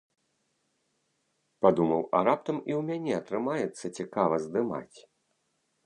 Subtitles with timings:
[1.65, 4.99] Падумаў, а раптам і ў мяне атрымаецца цікава здымаць.